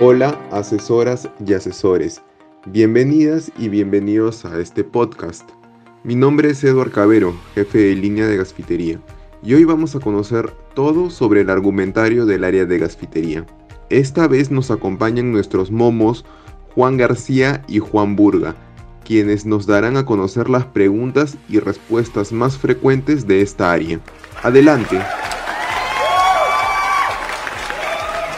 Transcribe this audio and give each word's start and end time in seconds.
Hola, 0.00 0.36
asesoras 0.50 1.28
y 1.46 1.54
asesores. 1.54 2.20
Bienvenidas 2.66 3.52
y 3.56 3.68
bienvenidos 3.68 4.44
a 4.44 4.58
este 4.58 4.82
podcast. 4.82 5.48
Mi 6.02 6.16
nombre 6.16 6.50
es 6.50 6.64
Eduard 6.64 6.90
Cabero, 6.90 7.32
jefe 7.54 7.78
de 7.78 7.94
línea 7.94 8.26
de 8.26 8.36
gasfitería, 8.36 8.98
y 9.40 9.54
hoy 9.54 9.62
vamos 9.62 9.94
a 9.94 10.00
conocer 10.00 10.50
todo 10.74 11.10
sobre 11.10 11.42
el 11.42 11.50
argumentario 11.50 12.26
del 12.26 12.42
área 12.42 12.64
de 12.64 12.80
gasfitería. 12.80 13.46
Esta 13.88 14.26
vez 14.26 14.50
nos 14.50 14.72
acompañan 14.72 15.30
nuestros 15.30 15.70
momos 15.70 16.24
Juan 16.74 16.96
García 16.96 17.62
y 17.68 17.78
Juan 17.78 18.16
Burga, 18.16 18.56
quienes 19.04 19.46
nos 19.46 19.64
darán 19.64 19.96
a 19.96 20.04
conocer 20.04 20.50
las 20.50 20.64
preguntas 20.64 21.36
y 21.48 21.60
respuestas 21.60 22.32
más 22.32 22.58
frecuentes 22.58 23.28
de 23.28 23.42
esta 23.42 23.70
área. 23.70 24.00
Adelante. 24.42 25.00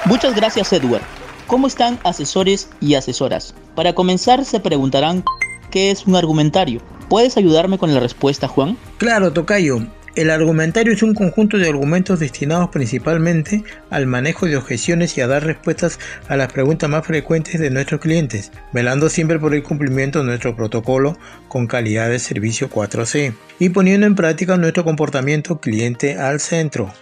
Muchas 0.04 0.36
gracias 0.36 0.70
Edward. 0.74 1.15
¿Cómo 1.46 1.68
están 1.68 2.00
asesores 2.02 2.68
y 2.80 2.94
asesoras? 2.94 3.54
Para 3.76 3.94
comenzar 3.94 4.44
se 4.44 4.58
preguntarán 4.58 5.22
¿qué 5.70 5.92
es 5.92 6.04
un 6.06 6.16
argumentario? 6.16 6.80
¿Puedes 7.08 7.36
ayudarme 7.36 7.78
con 7.78 7.94
la 7.94 8.00
respuesta 8.00 8.48
Juan? 8.48 8.76
Claro, 8.98 9.32
Tocayo. 9.32 9.78
El 10.16 10.30
argumentario 10.30 10.92
es 10.92 11.04
un 11.04 11.14
conjunto 11.14 11.58
de 11.58 11.68
argumentos 11.68 12.18
destinados 12.18 12.70
principalmente 12.70 13.62
al 13.90 14.06
manejo 14.06 14.46
de 14.46 14.56
objeciones 14.56 15.16
y 15.16 15.20
a 15.20 15.28
dar 15.28 15.44
respuestas 15.44 16.00
a 16.26 16.36
las 16.36 16.52
preguntas 16.52 16.90
más 16.90 17.06
frecuentes 17.06 17.60
de 17.60 17.70
nuestros 17.70 18.00
clientes, 18.00 18.50
velando 18.72 19.08
siempre 19.08 19.38
por 19.38 19.54
el 19.54 19.62
cumplimiento 19.62 20.20
de 20.20 20.24
nuestro 20.24 20.56
protocolo 20.56 21.16
con 21.48 21.66
calidad 21.68 22.08
de 22.08 22.18
servicio 22.18 22.70
4C 22.70 23.34
y 23.60 23.68
poniendo 23.68 24.06
en 24.06 24.16
práctica 24.16 24.56
nuestro 24.56 24.84
comportamiento 24.84 25.60
cliente 25.60 26.18
al 26.18 26.40
centro. 26.40 26.92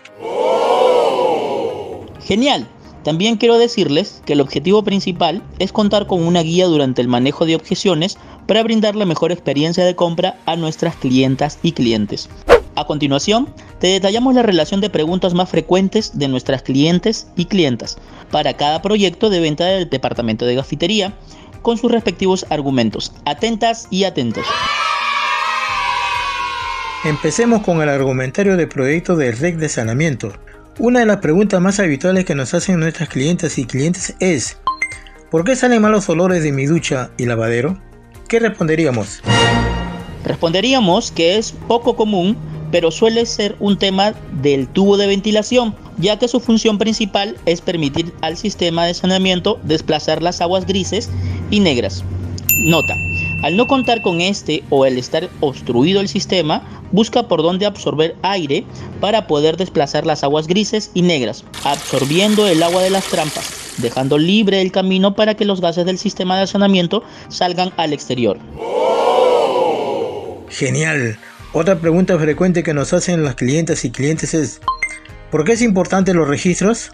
Genial. 2.20 2.68
También 3.04 3.36
quiero 3.36 3.58
decirles 3.58 4.22
que 4.24 4.32
el 4.32 4.40
objetivo 4.40 4.82
principal 4.82 5.42
es 5.58 5.72
contar 5.72 6.06
con 6.06 6.26
una 6.26 6.42
guía 6.42 6.66
durante 6.66 7.02
el 7.02 7.08
manejo 7.08 7.44
de 7.44 7.54
objeciones 7.54 8.16
para 8.46 8.62
brindar 8.62 8.96
la 8.96 9.04
mejor 9.04 9.30
experiencia 9.30 9.84
de 9.84 9.94
compra 9.94 10.38
a 10.46 10.56
nuestras 10.56 10.96
clientas 10.96 11.58
y 11.62 11.72
clientes. 11.72 12.30
A 12.76 12.86
continuación, 12.86 13.52
te 13.78 13.88
detallamos 13.88 14.34
la 14.34 14.42
relación 14.42 14.80
de 14.80 14.88
preguntas 14.88 15.34
más 15.34 15.50
frecuentes 15.50 16.18
de 16.18 16.28
nuestras 16.28 16.62
clientes 16.62 17.28
y 17.36 17.44
clientas 17.44 17.98
para 18.30 18.54
cada 18.54 18.80
proyecto 18.80 19.28
de 19.28 19.40
venta 19.40 19.66
del 19.66 19.88
departamento 19.88 20.46
de 20.46 20.54
gafitería 20.54 21.12
con 21.60 21.76
sus 21.76 21.92
respectivos 21.92 22.46
argumentos. 22.48 23.12
Atentas 23.26 23.86
y 23.90 24.04
atentos. 24.04 24.46
Empecemos 27.04 27.62
con 27.62 27.82
el 27.82 27.90
argumentario 27.90 28.56
de 28.56 28.66
proyecto 28.66 29.14
del 29.14 29.36
REC 29.36 29.56
de 29.56 29.68
saneamiento. 29.68 30.32
Una 30.78 31.00
de 31.00 31.06
las 31.06 31.18
preguntas 31.18 31.60
más 31.60 31.78
habituales 31.78 32.24
que 32.24 32.34
nos 32.34 32.52
hacen 32.52 32.80
nuestras 32.80 33.08
clientes 33.08 33.58
y 33.58 33.64
clientes 33.64 34.14
es 34.18 34.58
¿Por 35.30 35.44
qué 35.44 35.54
salen 35.56 35.82
malos 35.82 36.08
olores 36.08 36.42
de 36.42 36.52
mi 36.52 36.66
ducha 36.66 37.10
y 37.16 37.26
lavadero? 37.26 37.78
¿Qué 38.28 38.40
responderíamos? 38.40 39.22
Responderíamos 40.24 41.12
que 41.12 41.38
es 41.38 41.52
poco 41.52 41.96
común 41.96 42.36
pero 42.74 42.90
suele 42.90 43.24
ser 43.24 43.54
un 43.60 43.78
tema 43.78 44.14
del 44.42 44.66
tubo 44.66 44.96
de 44.96 45.06
ventilación, 45.06 45.76
ya 45.96 46.18
que 46.18 46.26
su 46.26 46.40
función 46.40 46.76
principal 46.76 47.36
es 47.46 47.60
permitir 47.60 48.12
al 48.20 48.36
sistema 48.36 48.84
de 48.84 48.94
saneamiento 48.94 49.60
desplazar 49.62 50.24
las 50.24 50.40
aguas 50.40 50.66
grises 50.66 51.08
y 51.52 51.60
negras. 51.60 52.02
Nota, 52.66 52.96
al 53.44 53.58
no 53.58 53.66
contar 53.66 54.00
con 54.00 54.22
este 54.22 54.64
o 54.70 54.86
el 54.86 54.96
estar 54.96 55.28
obstruido 55.40 56.00
el 56.00 56.08
sistema, 56.08 56.62
busca 56.92 57.28
por 57.28 57.42
dónde 57.42 57.66
absorber 57.66 58.16
aire 58.22 58.64
para 59.02 59.26
poder 59.26 59.58
desplazar 59.58 60.06
las 60.06 60.24
aguas 60.24 60.46
grises 60.46 60.90
y 60.94 61.02
negras, 61.02 61.44
absorbiendo 61.62 62.48
el 62.48 62.62
agua 62.62 62.82
de 62.82 62.88
las 62.88 63.04
trampas, 63.04 63.74
dejando 63.76 64.16
libre 64.16 64.62
el 64.62 64.72
camino 64.72 65.14
para 65.14 65.34
que 65.34 65.44
los 65.44 65.60
gases 65.60 65.84
del 65.84 65.98
sistema 65.98 66.40
de 66.40 66.46
saneamiento 66.46 67.02
salgan 67.28 67.70
al 67.76 67.92
exterior. 67.92 68.38
Genial. 70.48 71.18
Otra 71.52 71.78
pregunta 71.78 72.18
frecuente 72.18 72.62
que 72.62 72.72
nos 72.72 72.94
hacen 72.94 73.24
las 73.24 73.34
clientes 73.34 73.84
y 73.84 73.90
clientes 73.90 74.32
es, 74.32 74.62
¿por 75.30 75.44
qué 75.44 75.52
es 75.52 75.60
importante 75.60 76.14
los 76.14 76.26
registros? 76.26 76.92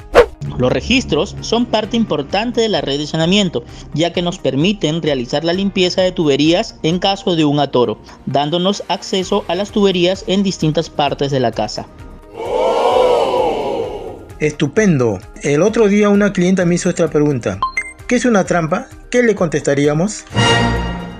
Los 0.58 0.72
registros 0.72 1.36
son 1.40 1.66
parte 1.66 1.96
importante 1.96 2.60
de 2.60 2.68
la 2.68 2.80
red 2.80 2.98
de 2.98 3.06
saneamiento, 3.06 3.64
ya 3.94 4.12
que 4.12 4.22
nos 4.22 4.38
permiten 4.38 5.02
realizar 5.02 5.44
la 5.44 5.52
limpieza 5.52 6.02
de 6.02 6.12
tuberías 6.12 6.76
en 6.82 6.98
caso 6.98 7.36
de 7.36 7.44
un 7.44 7.60
atoro, 7.60 7.98
dándonos 8.26 8.82
acceso 8.88 9.44
a 9.48 9.54
las 9.54 9.70
tuberías 9.70 10.24
en 10.26 10.42
distintas 10.42 10.88
partes 10.88 11.30
de 11.30 11.40
la 11.40 11.52
casa. 11.52 11.86
Estupendo. 14.38 15.18
El 15.42 15.60
otro 15.60 15.88
día 15.88 16.08
una 16.08 16.32
clienta 16.32 16.64
me 16.64 16.76
hizo 16.76 16.88
esta 16.88 17.08
pregunta. 17.08 17.58
¿Qué 18.08 18.16
es 18.16 18.24
una 18.24 18.44
trampa? 18.44 18.86
¿Qué 19.10 19.22
le 19.22 19.34
contestaríamos? 19.34 20.24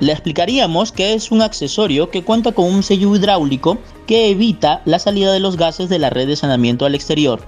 Le 0.01 0.13
explicaríamos 0.13 0.93
que 0.93 1.13
es 1.13 1.31
un 1.31 1.43
accesorio 1.43 2.11
que 2.11 2.25
cuenta 2.25 2.53
con 2.53 2.65
un 2.65 2.83
sello 2.83 3.15
hidráulico 3.15 3.77
que 4.07 4.31
evita 4.31 4.81
la 4.87 4.99
salida 4.99 5.33
de 5.33 5.41
los 5.41 5.59
gases 5.59 5.91
de 5.91 5.99
la 5.99 6.09
red 6.09 6.27
de 6.27 6.37
saneamiento 6.37 6.87
al 6.87 6.95
exterior. 6.95 7.43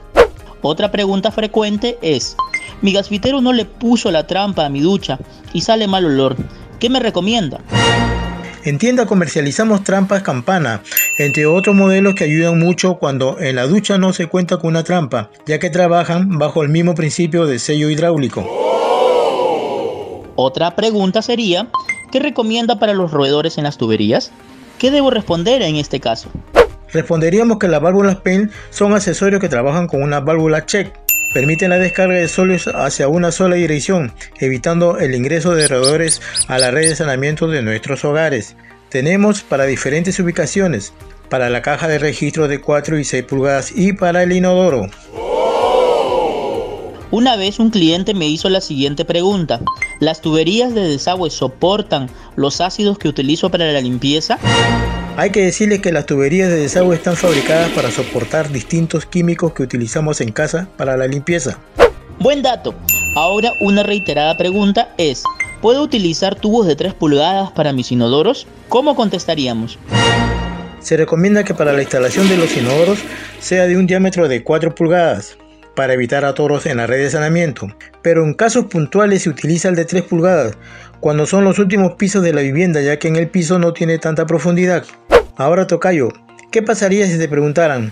Otra 0.63 0.91
pregunta 0.91 1.31
frecuente 1.31 1.99
es, 2.03 2.37
mi 2.81 2.93
gasfitero 2.93 3.41
no 3.41 3.53
le 3.53 3.65
puso 3.65 4.11
la 4.11 4.27
trampa 4.27 4.65
a 4.65 4.69
mi 4.69 4.81
ducha 4.81 5.19
y 5.53 5.61
sale 5.61 5.87
mal 5.87 6.05
olor, 6.05 6.37
¿qué 6.79 6.89
me 6.89 7.01
recomienda? 7.01 7.61
En 8.65 8.79
tienda 8.79 9.07
comercializamos 9.07 9.83
trampas 9.83 10.23
campana, 10.23 10.83
entre 11.19 11.47
otros 11.47 11.75
modelos 11.75 12.15
que 12.15 12.25
ayudan 12.25 12.59
mucho 12.59 12.95
cuando 12.95 13.39
en 13.41 13.57
la 13.57 13.67
ducha 13.67 13.99
no 13.99 14.13
se 14.13 14.27
cuenta 14.27 14.59
con 14.59 14.71
una 14.71 14.85
trampa, 14.85 15.31
ya 15.47 15.59
que 15.59 15.69
trabajan 15.69 16.39
bajo 16.39 16.63
el 16.63 16.69
mismo 16.69 16.95
principio 16.95 17.47
de 17.47 17.59
sello 17.59 17.91
hidráulico. 17.91 18.47
Otra 20.37 20.75
pregunta 20.77 21.23
sería, 21.23 21.69
¿Qué 22.13 22.21
recomienda 22.21 22.79
para 22.79 22.93
los 22.93 23.11
roedores 23.11 23.57
en 23.57 23.65
las 23.65 23.79
tuberías? 23.79 24.33
¿Qué 24.79 24.91
debo 24.91 25.09
responder 25.09 25.63
en 25.63 25.77
este 25.77 25.99
caso? 25.99 26.29
Responderíamos 26.93 27.59
que 27.59 27.69
las 27.69 27.81
válvulas 27.81 28.17
PEN 28.17 28.51
son 28.71 28.93
accesorios 28.93 29.41
que 29.41 29.49
trabajan 29.49 29.87
con 29.87 30.03
una 30.03 30.21
válvula 30.21 30.67
check. 30.67 30.93
Permiten 31.33 31.71
la 31.71 31.79
descarga 31.79 32.17
de 32.17 32.29
sólidos 32.29 32.69
hacia 32.69 33.09
una 33.09 33.33
sola 33.33 33.57
dirección, 33.57 34.13
evitando 34.39 34.99
el 34.99 35.15
ingreso 35.15 35.55
de 35.55 35.67
roedores 35.67 36.21
a 36.47 36.59
la 36.59 36.71
red 36.71 36.91
de 36.91 36.97
saneamiento 36.97 37.49
de 37.49 37.63
nuestros 37.63 38.05
hogares. 38.05 38.55
Tenemos 38.91 39.43
para 39.43 39.65
diferentes 39.65 40.19
ubicaciones, 40.19 40.93
para 41.31 41.49
la 41.49 41.63
caja 41.63 41.89
de 41.89 41.99
registro 41.99 42.49
de 42.49 42.61
4 42.61 42.99
y 42.99 43.05
6 43.05 43.25
pulgadas 43.25 43.73
y 43.75 43.95
para 43.95 44.23
el 44.23 44.33
inodoro. 44.33 44.91
Una 47.11 47.37
vez 47.37 47.59
un 47.59 47.71
cliente 47.71 48.13
me 48.13 48.27
hizo 48.27 48.51
la 48.51 48.61
siguiente 48.61 49.07
pregunta. 49.07 49.61
¿Las 50.01 50.21
tuberías 50.21 50.75
de 50.75 50.89
desagüe 50.89 51.31
soportan 51.31 52.11
los 52.37 52.61
ácidos 52.61 52.99
que 52.99 53.09
utilizo 53.09 53.51
para 53.51 53.73
la 53.73 53.81
limpieza? 53.81 54.39
Hay 55.15 55.29
que 55.29 55.43
decirle 55.43 55.83
que 55.83 55.93
las 55.93 56.07
tuberías 56.07 56.49
de 56.49 56.57
desagüe 56.57 56.97
están 56.97 57.17
fabricadas 57.17 57.71
para 57.73 57.91
soportar 57.91 58.51
distintos 58.51 59.05
químicos 59.05 59.53
que 59.53 59.63
utilizamos 59.63 60.23
en 60.23 60.33
casa 60.33 60.69
para 60.79 60.97
la 60.97 61.07
limpieza. 61.07 61.59
Buen 62.19 62.41
dato. 62.41 62.75
Ahora 63.15 63.53
una 63.61 63.83
reiterada 63.83 64.39
pregunta 64.39 64.95
es, 64.97 65.23
¿puedo 65.61 65.83
utilizar 65.83 66.35
tubos 66.35 66.67
de 66.67 66.77
3 66.77 66.95
pulgadas 66.95 67.51
para 67.51 67.75
mis 67.75 67.93
inodoros? 67.93 68.47
¿Cómo 68.71 68.97
contestaríamos? 68.97 69.79
Se 70.81 70.97
recomienda 70.97 71.45
que 71.45 71.53
para 71.53 71.75
la 71.75 71.83
instalación 71.83 72.27
de 72.31 72.39
los 72.39 72.57
inodoros 72.57 72.99
sea 73.39 73.67
de 73.67 73.77
un 73.77 73.87
diámetro 73.87 74.29
de 74.29 74.43
4 74.43 74.75
pulgadas 74.75 75.37
para 75.75 75.93
evitar 75.93 76.25
atoros 76.25 76.65
en 76.65 76.79
la 76.79 76.87
red 76.87 77.03
de 77.03 77.11
saneamiento, 77.11 77.69
pero 78.03 78.25
en 78.25 78.35
casos 78.35 78.67
puntuales 78.67 79.23
se 79.23 79.31
utiliza 79.31 79.69
el 79.69 79.75
de 79.75 79.85
3 79.85 80.05
pulgadas, 80.05 80.57
cuando 81.01 81.27
son 81.27 81.45
los 81.45 81.59
últimos 81.59 81.95
pisos 81.95 82.23
de 82.23 82.33
la 82.33 82.43
vivienda 82.43 82.81
ya 82.81 82.99
que 82.99 83.09
en 83.09 83.17
el 83.17 83.29
piso 83.29 83.59
no 83.59 83.73
tiene 83.73 83.99
tanta 83.99 84.27
profundidad. 84.27 84.85
Ahora 85.37 85.67
Tocayo, 85.67 86.11
¿qué 86.51 86.63
pasaría 86.63 87.07
si 87.07 87.17
te 87.17 87.27
preguntaran, 87.27 87.91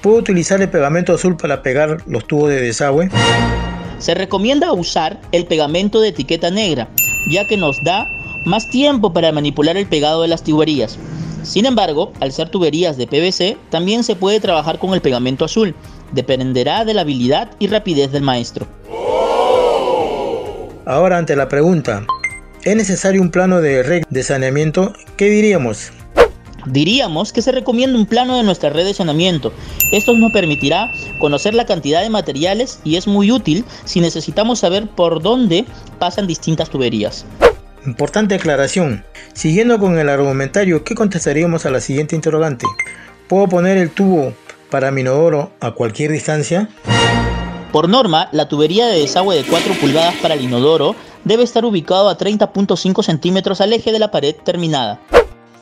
¿puedo 0.00 0.16
utilizar 0.16 0.62
el 0.62 0.70
pegamento 0.70 1.12
azul 1.12 1.36
para 1.36 1.62
pegar 1.62 1.98
los 2.06 2.26
tubos 2.26 2.48
de 2.48 2.62
desagüe? 2.62 3.10
Se 3.98 4.14
recomienda 4.14 4.72
usar 4.72 5.20
el 5.32 5.44
pegamento 5.44 6.00
de 6.00 6.08
etiqueta 6.08 6.50
negra, 6.50 6.88
ya 7.30 7.46
que 7.46 7.58
nos 7.58 7.76
da 7.84 8.06
más 8.46 8.70
tiempo 8.70 9.12
para 9.12 9.32
manipular 9.32 9.76
el 9.76 9.86
pegado 9.86 10.22
de 10.22 10.28
las 10.28 10.42
tuberías. 10.42 10.98
Sin 11.42 11.66
embargo, 11.66 12.14
al 12.20 12.32
ser 12.32 12.48
tuberías 12.48 12.96
de 12.96 13.06
PVC, 13.06 13.58
también 13.68 14.02
se 14.02 14.16
puede 14.16 14.40
trabajar 14.40 14.78
con 14.78 14.94
el 14.94 15.02
pegamento 15.02 15.44
azul, 15.44 15.74
dependerá 16.12 16.86
de 16.86 16.94
la 16.94 17.02
habilidad 17.02 17.50
y 17.58 17.66
rapidez 17.66 18.12
del 18.12 18.22
maestro. 18.22 18.66
Ahora 20.86 21.18
ante 21.18 21.36
la 21.36 21.50
pregunta, 21.50 22.06
¿es 22.64 22.74
necesario 22.74 23.20
un 23.20 23.30
plano 23.30 23.60
de 23.60 23.82
red 23.82 24.04
de 24.08 24.22
saneamiento? 24.22 24.94
¿Qué 25.18 25.26
diríamos? 25.26 25.92
Diríamos 26.70 27.32
que 27.32 27.40
se 27.40 27.52
recomienda 27.52 27.98
un 27.98 28.06
plano 28.06 28.36
de 28.36 28.42
nuestra 28.42 28.70
red 28.70 28.84
de 28.84 28.92
saneamiento. 28.92 29.52
Esto 29.90 30.12
nos 30.12 30.32
permitirá 30.32 30.92
conocer 31.18 31.54
la 31.54 31.64
cantidad 31.64 32.02
de 32.02 32.10
materiales 32.10 32.80
y 32.84 32.96
es 32.96 33.06
muy 33.06 33.32
útil 33.32 33.64
si 33.84 34.00
necesitamos 34.00 34.58
saber 34.58 34.86
por 34.88 35.22
dónde 35.22 35.64
pasan 35.98 36.26
distintas 36.26 36.68
tuberías. 36.68 37.24
Importante 37.86 38.34
aclaración. 38.34 39.04
Siguiendo 39.32 39.78
con 39.78 39.98
el 39.98 40.10
argumentario, 40.10 40.84
¿qué 40.84 40.94
contestaríamos 40.94 41.64
a 41.64 41.70
la 41.70 41.80
siguiente 41.80 42.14
interrogante? 42.14 42.66
¿Puedo 43.28 43.48
poner 43.48 43.78
el 43.78 43.90
tubo 43.90 44.34
para 44.70 44.90
mi 44.90 45.00
inodoro 45.00 45.52
a 45.60 45.70
cualquier 45.70 46.12
distancia? 46.12 46.68
Por 47.72 47.88
norma, 47.88 48.28
la 48.32 48.48
tubería 48.48 48.86
de 48.86 49.00
desagüe 49.00 49.36
de 49.36 49.44
4 49.44 49.74
pulgadas 49.80 50.14
para 50.16 50.34
el 50.34 50.42
inodoro 50.42 50.96
debe 51.24 51.44
estar 51.44 51.64
ubicado 51.64 52.08
a 52.10 52.18
30.5 52.18 53.02
centímetros 53.02 53.60
al 53.60 53.72
eje 53.72 53.92
de 53.92 53.98
la 53.98 54.10
pared 54.10 54.34
terminada. 54.34 55.00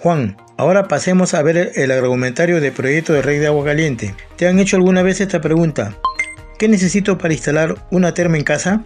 Juan, 0.00 0.36
ahora 0.56 0.88
pasemos 0.88 1.34
a 1.34 1.42
ver 1.42 1.72
el 1.74 1.90
argumentario 1.90 2.60
de 2.60 2.72
proyecto 2.72 3.12
de 3.12 3.22
red 3.22 3.40
de 3.40 3.46
agua 3.46 3.64
caliente. 3.64 4.14
¿Te 4.36 4.48
han 4.48 4.58
hecho 4.58 4.76
alguna 4.76 5.02
vez 5.02 5.20
esta 5.20 5.40
pregunta? 5.40 5.96
¿Qué 6.58 6.68
necesito 6.68 7.18
para 7.18 7.34
instalar 7.34 7.76
una 7.90 8.14
terma 8.14 8.38
en 8.38 8.44
casa? 8.44 8.82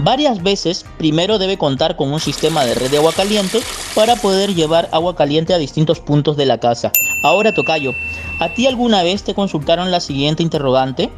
Varias 0.00 0.42
veces, 0.42 0.86
primero 0.96 1.38
debe 1.38 1.58
contar 1.58 1.96
con 1.96 2.12
un 2.12 2.20
sistema 2.20 2.64
de 2.64 2.74
red 2.74 2.90
de 2.90 2.98
agua 2.98 3.12
caliente 3.12 3.60
para 3.94 4.16
poder 4.16 4.54
llevar 4.54 4.88
agua 4.92 5.16
caliente 5.16 5.52
a 5.52 5.58
distintos 5.58 6.00
puntos 6.00 6.36
de 6.36 6.46
la 6.46 6.58
casa. 6.58 6.92
Ahora, 7.24 7.52
Tocayo, 7.52 7.92
¿a 8.38 8.54
ti 8.54 8.66
alguna 8.66 9.02
vez 9.02 9.24
te 9.24 9.34
consultaron 9.34 9.90
la 9.90 10.00
siguiente 10.00 10.42
interrogante? 10.42 11.10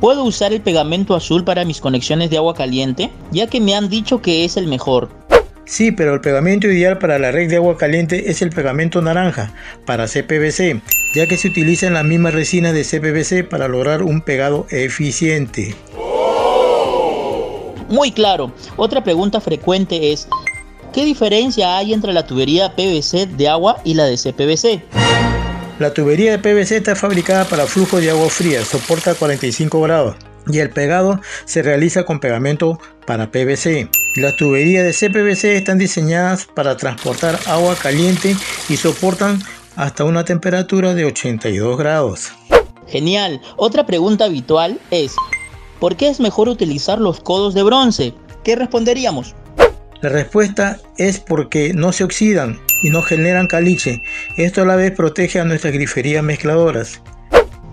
¿Puedo 0.00 0.24
usar 0.24 0.52
el 0.52 0.62
pegamento 0.62 1.14
azul 1.14 1.44
para 1.44 1.64
mis 1.66 1.80
conexiones 1.80 2.30
de 2.30 2.38
agua 2.38 2.54
caliente? 2.54 3.10
Ya 3.32 3.48
que 3.48 3.60
me 3.60 3.74
han 3.74 3.90
dicho 3.90 4.22
que 4.22 4.46
es 4.46 4.56
el 4.56 4.66
mejor. 4.66 5.19
Sí, 5.64 5.92
pero 5.92 6.14
el 6.14 6.20
pegamento 6.20 6.66
ideal 6.66 6.98
para 6.98 7.18
la 7.18 7.30
red 7.30 7.48
de 7.48 7.56
agua 7.56 7.76
caliente 7.76 8.30
es 8.30 8.42
el 8.42 8.50
pegamento 8.50 9.00
naranja 9.02 9.52
para 9.86 10.06
CPVC, 10.06 10.80
ya 11.14 11.26
que 11.26 11.36
se 11.36 11.48
utiliza 11.48 11.86
en 11.86 11.94
la 11.94 12.02
misma 12.02 12.30
resina 12.30 12.72
de 12.72 12.84
CPVC 12.84 13.48
para 13.48 13.68
lograr 13.68 14.02
un 14.02 14.20
pegado 14.20 14.66
eficiente. 14.70 15.74
Muy 17.88 18.12
claro. 18.12 18.52
Otra 18.76 19.02
pregunta 19.02 19.40
frecuente 19.40 20.12
es, 20.12 20.28
¿qué 20.92 21.04
diferencia 21.04 21.76
hay 21.76 21.92
entre 21.92 22.12
la 22.12 22.26
tubería 22.26 22.74
PVC 22.74 23.26
de 23.26 23.48
agua 23.48 23.80
y 23.84 23.94
la 23.94 24.04
de 24.04 24.16
CPVC? 24.16 24.82
La 25.78 25.94
tubería 25.94 26.32
de 26.32 26.38
PVC 26.38 26.76
está 26.76 26.94
fabricada 26.94 27.44
para 27.46 27.66
flujo 27.66 28.00
de 28.00 28.10
agua 28.10 28.28
fría, 28.28 28.64
soporta 28.64 29.14
45 29.14 29.80
grados 29.80 30.16
y 30.46 30.58
el 30.58 30.70
pegado 30.70 31.20
se 31.44 31.62
realiza 31.62 32.04
con 32.04 32.20
pegamento 32.20 32.78
para 33.06 33.30
PVC. 33.30 33.88
Las 34.16 34.34
tuberías 34.34 34.84
de 34.84 34.92
CPVC 34.92 35.56
están 35.56 35.78
diseñadas 35.78 36.44
para 36.44 36.76
transportar 36.76 37.38
agua 37.46 37.76
caliente 37.76 38.34
y 38.68 38.76
soportan 38.76 39.40
hasta 39.76 40.02
una 40.02 40.24
temperatura 40.24 40.94
de 40.94 41.04
82 41.04 41.78
grados. 41.78 42.32
Genial. 42.88 43.40
Otra 43.56 43.86
pregunta 43.86 44.24
habitual 44.24 44.80
es, 44.90 45.14
¿por 45.78 45.96
qué 45.96 46.08
es 46.08 46.18
mejor 46.18 46.48
utilizar 46.48 46.98
los 46.98 47.20
codos 47.20 47.54
de 47.54 47.62
bronce? 47.62 48.12
¿Qué 48.42 48.56
responderíamos? 48.56 49.36
La 50.00 50.08
respuesta 50.08 50.80
es 50.98 51.20
porque 51.20 51.72
no 51.72 51.92
se 51.92 52.02
oxidan 52.02 52.58
y 52.82 52.90
no 52.90 53.02
generan 53.02 53.46
caliche. 53.46 54.02
Esto 54.36 54.62
a 54.62 54.66
la 54.66 54.74
vez 54.74 54.90
protege 54.90 55.38
a 55.38 55.44
nuestras 55.44 55.72
griferías 55.72 56.24
mezcladoras. 56.24 57.00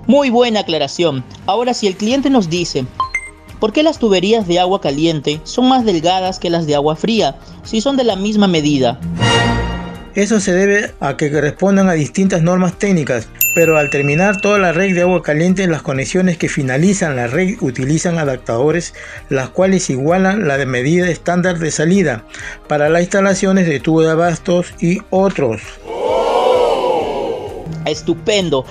Muy 0.06 0.30
buena 0.30 0.60
aclaración. 0.60 1.24
Ahora 1.48 1.74
si 1.74 1.88
el 1.88 1.98
cliente 1.98 2.30
nos 2.30 2.48
dice, 2.48 2.86
¿por 3.60 3.74
qué 3.74 3.84
las 3.84 4.00
tuberías 4.00 4.48
de 4.48 4.60
agua 4.60 4.82
caliente 4.82 5.42
son 5.44 5.70
más 5.70 5.86
delgadas 5.86 6.40
que 6.40 6.50
las 6.50 6.68
de 6.68 6.76
agua 6.76 6.96
fría 6.96 7.36
si 7.64 7.82
son 7.82 7.98
de 7.98 8.04
la 8.04 8.16
misma 8.16 8.48
medida? 8.48 9.00
Eso 10.18 10.40
se 10.40 10.52
debe 10.52 10.96
a 11.00 11.16
que 11.16 11.30
respondan 11.30 11.90
a 11.90 11.94
distintas 11.94 12.42
normas 12.42 12.80
técnicas, 12.80 13.28
pero 13.54 13.78
al 13.78 13.92
terminar 13.92 14.42
toda 14.42 14.58
la 14.58 14.72
red 14.72 14.96
de 14.96 15.04
agua 15.04 15.22
caliente, 15.22 15.68
las 15.68 15.84
conexiones 15.84 16.40
que 16.40 16.50
finalizan 16.50 17.16
la 17.16 17.28
red 17.28 17.58
utilizan 17.62 18.18
adaptadores, 18.18 18.96
las 19.30 19.50
cuales 19.50 19.92
igualan 19.92 20.48
la 20.48 20.58
de 20.58 20.66
medida 20.66 21.08
estándar 21.08 21.60
de 21.60 21.70
salida 21.70 22.24
para 22.68 22.90
las 22.90 23.04
instalaciones 23.04 23.68
de 23.68 23.80
tubo 23.80 24.02
de 24.02 24.10
abastos 24.10 24.74
y 24.80 25.02
otros. 25.12 25.62
Estupendo. 27.86 28.66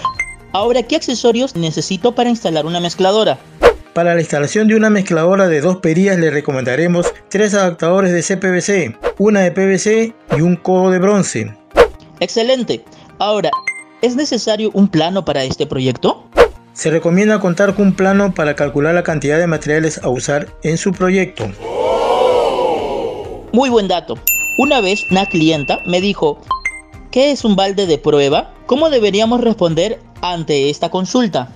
Ahora, 0.52 0.82
¿qué 0.82 0.96
accesorios 0.96 1.54
necesito 1.54 2.12
para 2.16 2.30
instalar 2.30 2.66
una 2.66 2.80
mezcladora? 2.80 3.38
Para 3.96 4.14
la 4.14 4.20
instalación 4.20 4.68
de 4.68 4.76
una 4.76 4.90
mezcladora 4.90 5.48
de 5.48 5.62
dos 5.62 5.78
perillas 5.78 6.18
le 6.18 6.30
recomendaremos 6.30 7.14
tres 7.30 7.54
adaptadores 7.54 8.12
de 8.12 8.22
CPVC, 8.22 8.94
una 9.16 9.40
de 9.40 9.52
PVC 9.52 10.14
y 10.36 10.42
un 10.42 10.56
codo 10.56 10.90
de 10.90 10.98
bronce. 10.98 11.56
Excelente. 12.20 12.84
Ahora, 13.18 13.48
¿es 14.02 14.14
necesario 14.14 14.70
un 14.74 14.88
plano 14.88 15.24
para 15.24 15.44
este 15.44 15.66
proyecto? 15.66 16.28
Se 16.74 16.90
recomienda 16.90 17.40
contar 17.40 17.74
con 17.74 17.86
un 17.86 17.92
plano 17.94 18.34
para 18.34 18.54
calcular 18.54 18.94
la 18.94 19.02
cantidad 19.02 19.38
de 19.38 19.46
materiales 19.46 19.98
a 20.04 20.10
usar 20.10 20.48
en 20.62 20.76
su 20.76 20.92
proyecto. 20.92 21.46
Muy 23.54 23.70
buen 23.70 23.88
dato. 23.88 24.18
Una 24.58 24.82
vez 24.82 25.00
una 25.10 25.24
clienta 25.24 25.80
me 25.86 26.02
dijo, 26.02 26.42
¿qué 27.10 27.30
es 27.30 27.46
un 27.46 27.56
balde 27.56 27.86
de 27.86 27.96
prueba? 27.96 28.52
¿Cómo 28.66 28.90
deberíamos 28.90 29.40
responder 29.40 30.00
ante 30.20 30.68
esta 30.68 30.90
consulta? 30.90 31.48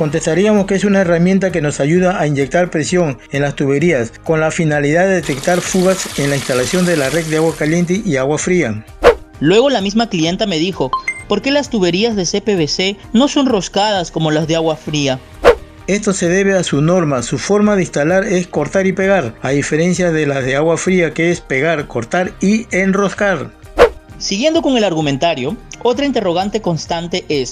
Contestaríamos 0.00 0.64
que 0.64 0.76
es 0.76 0.84
una 0.84 1.02
herramienta 1.02 1.52
que 1.52 1.60
nos 1.60 1.78
ayuda 1.78 2.18
a 2.18 2.26
inyectar 2.26 2.70
presión 2.70 3.18
en 3.32 3.42
las 3.42 3.54
tuberías 3.54 4.14
con 4.24 4.40
la 4.40 4.50
finalidad 4.50 5.04
de 5.04 5.16
detectar 5.16 5.60
fugas 5.60 6.18
en 6.18 6.30
la 6.30 6.36
instalación 6.36 6.86
de 6.86 6.96
la 6.96 7.10
red 7.10 7.26
de 7.26 7.36
agua 7.36 7.54
caliente 7.54 8.00
y 8.02 8.16
agua 8.16 8.38
fría. 8.38 8.82
Luego 9.40 9.68
la 9.68 9.82
misma 9.82 10.08
clienta 10.08 10.46
me 10.46 10.56
dijo, 10.56 10.90
¿por 11.28 11.42
qué 11.42 11.50
las 11.50 11.68
tuberías 11.68 12.16
de 12.16 12.24
CPVC 12.24 12.96
no 13.12 13.28
son 13.28 13.44
roscadas 13.44 14.10
como 14.10 14.30
las 14.30 14.48
de 14.48 14.56
agua 14.56 14.76
fría? 14.76 15.20
Esto 15.86 16.14
se 16.14 16.30
debe 16.30 16.54
a 16.54 16.64
su 16.64 16.80
norma, 16.80 17.22
su 17.22 17.36
forma 17.36 17.76
de 17.76 17.82
instalar 17.82 18.24
es 18.24 18.46
cortar 18.46 18.86
y 18.86 18.94
pegar, 18.94 19.34
a 19.42 19.50
diferencia 19.50 20.12
de 20.12 20.24
las 20.24 20.46
de 20.46 20.56
agua 20.56 20.78
fría 20.78 21.12
que 21.12 21.30
es 21.30 21.42
pegar, 21.42 21.86
cortar 21.88 22.32
y 22.40 22.66
enroscar. 22.74 23.50
Siguiendo 24.16 24.62
con 24.62 24.78
el 24.78 24.84
argumentario, 24.84 25.58
otra 25.82 26.06
interrogante 26.06 26.62
constante 26.62 27.26
es, 27.28 27.50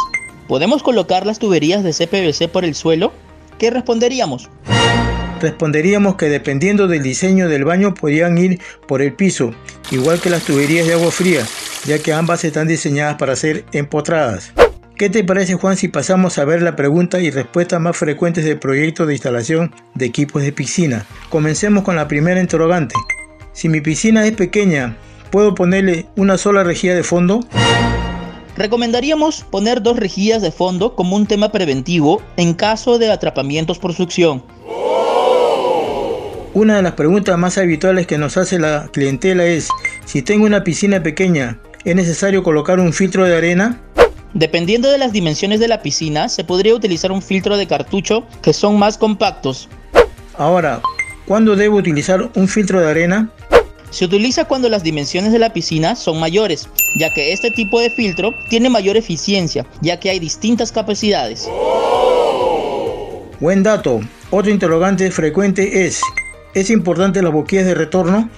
¿Podemos 0.49 0.83
colocar 0.83 1.27
las 1.27 1.39
tuberías 1.39 1.85
de 1.85 1.93
CPVC 1.93 2.51
por 2.51 2.65
el 2.65 2.75
suelo? 2.75 3.13
¿Qué 3.59 3.71
responderíamos? 3.71 4.49
Responderíamos 5.43 6.17
que 6.17 6.31
dependiendo 6.31 6.89
del 6.89 7.03
diseño 7.03 7.51
del 7.51 7.65
baño 7.65 7.93
podrían 7.93 8.39
ir 8.39 8.59
por 8.87 9.03
el 9.03 9.13
piso, 9.13 9.53
igual 9.91 10.21
que 10.21 10.31
las 10.31 10.45
tuberías 10.45 10.87
de 10.87 10.95
agua 10.95 11.11
fría, 11.11 11.47
ya 11.85 11.99
que 11.99 12.15
ambas 12.15 12.45
están 12.45 12.67
diseñadas 12.67 13.17
para 13.17 13.37
ser 13.37 13.67
empotradas. 13.73 14.53
¿Qué 14.97 15.11
te 15.11 15.23
parece 15.23 15.55
Juan 15.55 15.77
si 15.77 15.89
pasamos 15.89 16.39
a 16.39 16.47
ver 16.47 16.63
la 16.63 16.77
pregunta 16.77 17.21
y 17.21 17.31
respuesta 17.31 17.79
más 17.79 17.97
frecuentes 17.97 18.47
del 18.47 18.59
proyecto 18.59 19.05
de 19.05 19.13
instalación 19.13 19.75
de 19.95 20.07
equipos 20.07 20.43
de 20.43 20.53
piscina? 20.53 21.05
Comencemos 21.29 21.85
con 21.85 21.95
la 21.95 22.09
primera 22.09 22.41
interrogante. 22.41 22.95
Si 23.53 23.69
mi 23.69 23.83
piscina 23.83 24.27
es 24.27 24.33
pequeña, 24.33 24.97
¿puedo 25.31 25.55
ponerle 25.55 26.07
una 26.17 26.39
sola 26.39 26.65
rejilla 26.65 26.95
de 26.95 27.05
fondo? 27.05 27.41
Recomendaríamos 28.59 29.45
poner 29.49 29.83
dos 29.83 29.97
rejillas 29.97 30.43
de 30.43 30.51
fondo 30.51 30.97
como 30.97 31.15
un 31.15 31.27
tema 31.27 31.53
preventivo 31.53 32.21
en 32.37 32.55
caso 32.55 32.99
de 32.99 33.13
atrapamientos 33.13 33.79
por 33.79 33.95
succión. 33.95 34.43
Una 36.55 36.75
de 36.75 36.83
las 36.83 36.95
preguntas 36.95 37.39
más 37.39 37.57
habituales 37.57 38.09
que 38.09 38.19
nos 38.19 38.37
hace 38.37 38.59
la 38.59 38.89
clientela 38.93 39.45
es, 39.45 39.69
si 40.07 40.23
tengo 40.23 40.45
una 40.45 40.65
piscina 40.65 41.01
pequeña, 41.05 41.61
¿es 41.85 41.95
necesario 41.95 42.43
colocar 42.43 42.81
un 42.81 42.93
filtro 42.93 43.25
de 43.27 43.37
arena? 43.37 43.81
Dependiendo 44.35 44.91
de 44.91 44.99
las 44.99 45.13
dimensiones 45.13 45.61
de 45.61 45.69
la 45.69 45.81
piscina, 45.81 46.29
se 46.29 46.43
podría 46.43 46.75
utilizar 46.75 47.13
un 47.13 47.23
filtro 47.23 47.57
de 47.57 47.69
cartucho 47.69 48.27
que 48.43 48.53
son 48.53 48.77
más 48.77 48.99
compactos. 48.99 49.69
Ahora, 50.37 50.81
¿cuándo 51.27 51.55
debo 51.55 51.77
utilizar 51.77 52.29
un 52.35 52.49
filtro 52.49 52.81
de 52.81 52.91
arena? 52.91 53.31
Se 53.91 54.05
utiliza 54.05 54.45
cuando 54.45 54.69
las 54.69 54.83
dimensiones 54.83 55.33
de 55.33 55.39
la 55.39 55.53
piscina 55.53 55.97
son 55.97 56.21
mayores, 56.21 56.69
ya 56.99 57.13
que 57.13 57.33
este 57.33 57.51
tipo 57.51 57.81
de 57.81 57.91
filtro 57.91 58.35
tiene 58.51 58.69
mayor 58.69 58.97
eficiencia, 58.97 59.67
ya 59.81 59.99
que 59.99 60.11
hay 60.11 60.19
distintas 60.19 60.73
capacidades. 60.73 61.49
Buen 63.41 63.63
dato. 63.63 64.01
Otro 64.31 64.51
interrogante 64.51 65.11
frecuente 65.11 65.87
es, 65.87 66.03
¿es 66.55 66.71
importante 66.71 67.23
las 67.23 67.33
boquillas 67.33 67.65
de 67.65 67.75
retorno? 67.75 68.29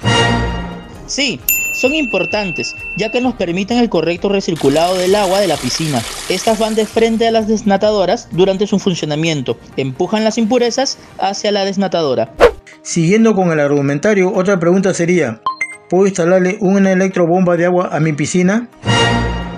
Sí, 1.06 1.40
son 1.74 1.94
importantes, 1.94 2.76
ya 2.96 3.10
que 3.10 3.20
nos 3.20 3.34
permiten 3.34 3.78
el 3.78 3.88
correcto 3.88 4.28
recirculado 4.28 4.96
del 4.96 5.14
agua 5.16 5.40
de 5.40 5.48
la 5.48 5.56
piscina. 5.56 6.00
Estas 6.28 6.58
van 6.58 6.76
de 6.76 6.86
frente 6.86 7.26
a 7.26 7.32
las 7.32 7.48
desnatadoras 7.48 8.28
durante 8.30 8.68
su 8.68 8.78
funcionamiento, 8.78 9.58
empujan 9.76 10.22
las 10.22 10.38
impurezas 10.38 10.98
hacia 11.18 11.50
la 11.50 11.64
desnatadora. 11.64 12.34
Siguiendo 12.82 13.34
con 13.34 13.52
el 13.52 13.60
argumentario, 13.60 14.32
otra 14.32 14.58
pregunta 14.58 14.94
sería, 14.94 15.40
¿puedo 15.88 16.06
instalarle 16.06 16.58
una 16.60 16.92
electrobomba 16.92 17.56
de 17.56 17.66
agua 17.66 17.90
a 17.92 18.00
mi 18.00 18.12
piscina? 18.12 18.68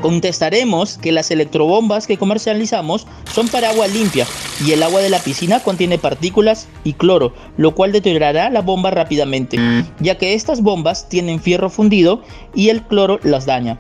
Contestaremos 0.03 0.99
que 0.99 1.13
las 1.13 1.31
electrobombas 1.31 2.09
que 2.09 2.19
comercializamos 2.19 3.07
son 3.33 3.47
para 3.47 3.71
agua 3.71 3.87
limpia 3.87 4.27
y 4.67 4.73
el 4.73 4.83
agua 4.83 5.01
de 5.01 5.09
la 5.09 5.21
piscina 5.21 5.61
contiene 5.61 5.97
partículas 5.97 6.67
y 6.83 6.95
cloro, 6.95 7.33
lo 7.57 7.77
cual 7.77 7.93
deteriorará 7.93 8.51
la 8.51 8.63
bomba 8.63 8.91
rápidamente, 8.91 9.59
ya 10.01 10.19
que 10.19 10.35
estas 10.35 10.61
bombas 10.61 11.09
tienen 11.09 11.41
fierro 11.41 11.71
fundido 11.71 12.23
y 12.53 12.71
el 12.71 12.83
cloro 12.83 13.21
las 13.23 13.47
daña. 13.47 13.79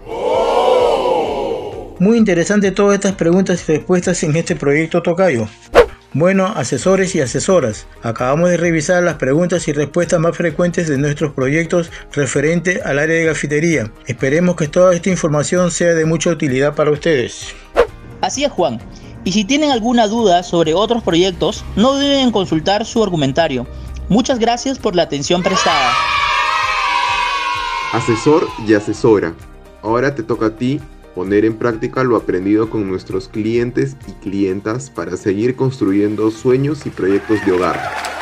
Muy 1.99 2.19
interesante 2.19 2.71
todas 2.71 2.95
estas 2.95 3.15
preguntas 3.15 3.63
y 3.69 3.73
respuestas 3.73 4.23
en 4.23 4.37
este 4.37 4.55
proyecto 4.55 5.03
Tocayo. 5.03 5.49
Bueno, 6.15 6.45
asesores 6.45 7.15
y 7.15 7.23
asesoras, 7.23 7.87
acabamos 8.03 8.51
de 8.51 8.59
revisar 8.59 9.03
las 9.03 9.15
preguntas 9.15 9.67
y 9.69 9.73
respuestas 9.73 10.21
más 10.21 10.37
frecuentes 10.37 10.87
de 10.87 10.99
nuestros 10.99 11.33
proyectos 11.33 11.91
referente 12.13 12.83
al 12.85 12.99
área 12.99 13.17
de 13.17 13.25
gafitería. 13.25 13.91
Esperemos 14.07 14.57
que 14.57 14.69
toda 14.69 14.95
esta 14.95 15.09
información 15.09 15.71
sea 15.71 15.95
de 15.95 16.05
mucha 16.05 16.29
utilidad 16.29 16.75
para 16.75 16.91
ustedes. 16.91 17.55
Así 18.21 18.45
es, 18.45 18.53
Juan. 18.53 18.79
Y 19.25 19.33
si 19.33 19.47
tienen 19.47 19.71
alguna 19.71 20.07
duda 20.07 20.43
sobre 20.43 20.75
otros 20.75 21.03
proyectos, 21.03 21.65
no 21.77 21.95
deben 21.95 22.31
consultar 22.31 22.85
su 22.85 23.03
argumentario. 23.03 23.67
Muchas 24.11 24.39
gracias 24.39 24.79
por 24.79 24.95
la 24.95 25.05
atención 25.05 25.43
prestada. 25.43 25.93
Asesor 27.95 28.49
y 28.67 28.75
asesora. 28.75 29.33
Ahora 29.83 30.15
te 30.15 30.23
toca 30.23 30.47
a 30.47 30.57
ti 30.57 30.79
poner 31.15 31.45
en 31.45 31.55
práctica 31.55 32.05
lo 32.05 32.17
aprendido 32.17 32.71
con 32.71 32.89
nuestros 32.89 33.29
clientes 33.29 33.97
y 34.07 34.13
clientas 34.23 34.91
para 34.91 35.17
seguir 35.17 35.57
construyendo 35.57 36.31
sueños 36.31 36.87
y 36.87 36.91
proyectos 36.91 37.45
de 37.45 37.53
hogar. 37.53 38.22